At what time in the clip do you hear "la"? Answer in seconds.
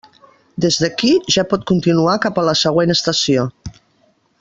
2.51-2.59